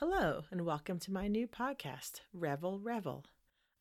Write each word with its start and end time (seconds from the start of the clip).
Hello, 0.00 0.44
and 0.52 0.64
welcome 0.64 1.00
to 1.00 1.12
my 1.12 1.26
new 1.26 1.48
podcast, 1.48 2.20
Revel 2.32 2.78
Revel. 2.78 3.24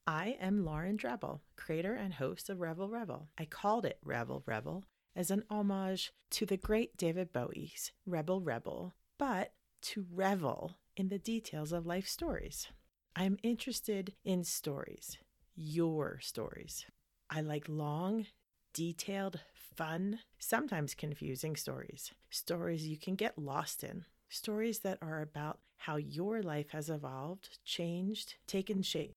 I 0.08 0.36
am 0.42 0.66
Lauren 0.66 0.98
Drabble, 0.98 1.42
creator 1.56 1.94
and 1.94 2.12
host 2.12 2.50
of 2.50 2.60
Revel 2.60 2.90
Revel. 2.90 3.28
I 3.38 3.46
called 3.46 3.86
it 3.86 4.00
Revel 4.04 4.42
Revel 4.48 4.84
as 5.16 5.30
an 5.30 5.44
homage 5.48 6.12
to 6.32 6.48
the 6.48 6.58
great 6.58 6.98
David 6.98 7.32
Bowie's 7.32 7.92
Rebel 8.08 8.42
Rebel, 8.42 8.96
but 9.20 9.54
to 9.84 10.08
revel 10.12 10.80
in 10.96 11.10
the 11.10 11.20
details 11.20 11.72
of 11.72 11.86
life 11.86 12.08
stories. 12.08 12.68
I'm 13.16 13.38
interested 13.44 14.16
in 14.26 14.44
stories, 14.44 15.20
your 15.56 16.18
stories. 16.20 16.88
I 17.30 17.42
like 17.42 17.70
long, 17.70 18.26
detailed, 18.74 19.42
fun, 19.54 20.22
sometimes 20.40 20.96
confusing 20.96 21.56
stories, 21.56 22.12
stories 22.32 22.88
you 22.88 22.98
can 22.98 23.14
get 23.14 23.38
lost 23.38 23.84
in 23.84 24.06
stories 24.30 24.80
that 24.80 24.98
are 25.02 25.22
about 25.22 25.60
how 25.78 25.96
your 25.96 26.42
life 26.42 26.72
has 26.72 26.90
evolved, 26.90 27.60
changed, 27.64 28.36
taken 28.48 28.82
shape. 28.82 29.14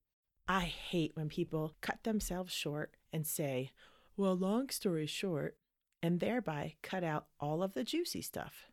I 0.47 0.61
hate 0.61 1.11
when 1.15 1.29
people 1.29 1.75
cut 1.81 2.03
themselves 2.03 2.53
short 2.53 2.95
and 3.11 3.25
say, 3.25 3.71
well, 4.17 4.35
long 4.35 4.69
story 4.69 5.07
short, 5.07 5.57
and 6.03 6.19
thereby 6.19 6.75
cut 6.81 7.03
out 7.03 7.27
all 7.39 7.63
of 7.63 7.73
the 7.73 7.83
juicy 7.83 8.21
stuff. 8.21 8.65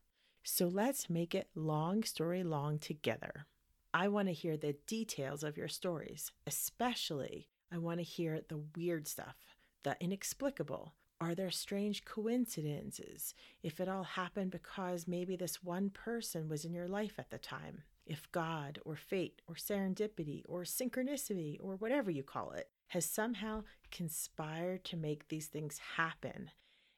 So 0.43 0.67
let's 0.67 1.11
make 1.11 1.35
it 1.35 1.49
long 1.55 2.03
story 2.03 2.43
long 2.43 2.79
together. 2.79 3.47
I 3.93 4.09
want 4.09 4.29
to 4.29 4.35
hear 4.35 4.57
the 4.57 4.77
details 4.87 5.43
of 5.43 5.57
your 5.57 5.69
stories, 5.69 6.33
especially 6.47 7.49
I 7.73 7.79
want 7.79 8.01
to 8.01 8.05
hear 8.05 8.41
the 8.49 8.63
weird 8.77 9.09
stuff, 9.09 9.37
the 9.83 9.97
inexplicable, 10.01 10.95
are 11.21 11.35
there 11.35 11.51
strange 11.51 12.05
coincidences? 12.05 13.35
If 13.63 13.81
it 13.81 13.89
all 13.89 14.05
happened 14.05 14.53
because 14.53 15.09
maybe 15.09 15.35
this 15.35 15.63
one 15.63 15.91
person 15.91 16.49
was 16.49 16.65
in 16.65 16.73
your 16.73 16.87
life 16.87 17.15
at 17.19 17.31
the 17.31 17.39
time? 17.39 17.83
If 18.07 18.31
God 18.31 18.79
or 18.85 18.97
fate 18.97 19.43
or 19.49 19.57
serendipity 19.57 20.43
or 20.49 20.63
synchronicity 20.63 21.59
or 21.61 21.75
whatever 21.77 22.11
you 22.11 22.23
call 22.23 22.53
it 22.53 22.71
has 22.89 23.05
somehow 23.05 23.65
conspired 23.91 24.85
to 24.85 24.97
make 24.97 25.29
these 25.29 25.47
things 25.47 25.79
happen 25.97 26.51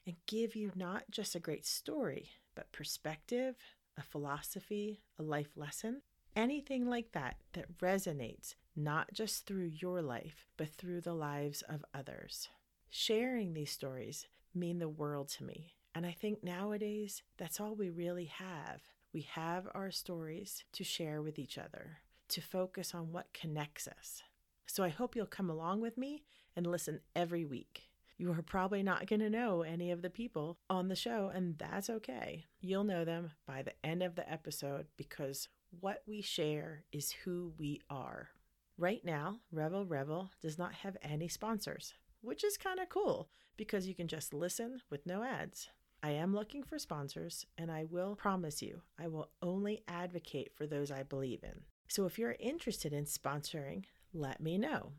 and 0.07 0.17
give 0.27 0.55
you 0.55 0.71
not 0.75 1.05
just 1.11 1.35
a 1.35 1.41
great 1.41 1.67
story, 1.67 2.31
but 2.55 2.73
perspective, 2.73 3.57
a 3.97 4.03
philosophy, 4.03 5.01
a 5.19 5.23
life 5.23 5.57
lesson, 5.57 6.03
anything 6.37 6.87
like 6.87 7.13
that 7.13 7.37
that 7.55 7.79
resonates 7.79 8.55
not 8.77 9.13
just 9.13 9.47
through 9.47 9.71
your 9.81 10.01
life, 10.01 10.47
but 10.57 10.69
through 10.69 11.01
the 11.01 11.15
lives 11.15 11.63
of 11.63 11.85
others. 11.93 12.49
Sharing 12.93 13.55
these 13.55 13.71
stories 13.71 14.27
mean 14.53 14.81
the 14.81 14.89
world 14.89 15.29
to 15.29 15.45
me. 15.45 15.77
And 15.95 16.05
I 16.05 16.11
think 16.11 16.43
nowadays 16.43 17.23
that's 17.39 17.61
all 17.61 17.77
we 17.77 17.89
really 17.89 18.25
have. 18.25 18.81
We 19.13 19.23
have 19.33 19.69
our 19.77 19.93
stories 19.93 20.65
to 20.73 20.83
share 20.83 21.23
with 21.23 21.39
each 21.39 21.57
other, 21.57 21.99
to 22.31 22.41
focus 22.41 22.93
on 22.93 23.13
what 23.13 23.33
connects 23.33 23.87
us. 23.87 24.25
So 24.67 24.83
I 24.83 24.89
hope 24.89 25.15
you'll 25.15 25.27
come 25.27 25.51
along 25.51 25.81
with 25.81 25.97
me 25.97 26.25
and 26.57 26.67
listen 26.67 27.01
every 27.15 27.45
week. 27.45 27.91
You 28.19 28.33
are 28.33 28.43
probably 28.43 28.83
not 28.83 29.07
going 29.07 29.21
to 29.21 29.31
know 29.31 29.63
any 29.63 29.93
of 29.93 30.03
the 30.03 30.11
people 30.11 30.59
on 30.69 30.89
the 30.89 30.97
show, 30.97 31.31
and 31.33 31.57
that's 31.59 31.89
okay. 31.91 32.47
You'll 32.61 32.85
know 32.85 33.05
them 33.05 33.31
by 33.47 33.63
the 33.63 33.75
end 33.87 34.03
of 34.03 34.17
the 34.17 34.31
episode 34.31 34.87
because 34.97 35.49
what 35.79 36.03
we 36.09 36.23
share 36.23 36.83
is 36.93 37.13
who 37.13 37.53
we 37.57 37.83
are. 37.89 38.31
Right 38.77 39.05
now, 39.05 39.39
Revel 39.53 39.87
Revel 39.87 40.33
does 40.43 40.59
not 40.59 40.75
have 40.75 40.97
any 41.03 41.29
sponsors 41.29 41.95
which 42.21 42.45
is 42.45 42.57
kind 42.57 42.79
of 42.79 42.89
cool 42.89 43.29
because 43.57 43.87
you 43.87 43.95
can 43.95 44.09
just 44.09 44.33
listen 44.33 44.81
with 44.91 45.07
no 45.07 45.23
ads. 45.23 45.69
I 46.03 46.13
am 46.13 46.35
looking 46.35 46.63
for 46.63 46.79
sponsors, 46.79 47.45
and 47.59 47.71
I 47.71 47.85
will 47.85 48.17
promise 48.17 48.63
you, 48.63 48.81
I 48.99 49.09
will 49.09 49.31
only 49.43 49.83
advocate 49.87 50.53
for 50.55 50.67
those 50.67 50.91
I 50.91 51.03
believe 51.03 51.43
in. 51.43 51.61
So 51.89 52.07
if 52.07 52.19
you're 52.19 52.37
interested 52.41 52.93
in 52.93 53.05
sponsoring, 53.05 53.85
let 54.15 54.41
me 54.41 54.57
know. 54.57 54.93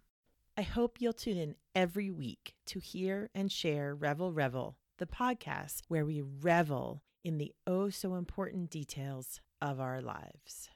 I 0.57 0.61
hope 0.61 0.97
you'll 0.99 1.13
tune 1.13 1.37
in 1.37 1.55
every 1.73 2.11
week 2.11 2.53
to 2.67 2.79
hear 2.79 3.29
and 3.33 3.51
share 3.51 3.95
Revel 3.95 4.31
Revel, 4.31 4.77
the 4.97 5.07
podcast 5.07 5.81
where 5.87 6.05
we 6.05 6.21
revel 6.21 7.01
in 7.23 7.37
the 7.37 7.53
oh 7.65 7.89
so 7.89 8.15
important 8.15 8.69
details 8.69 9.41
of 9.61 9.79
our 9.79 10.01
lives. 10.01 10.69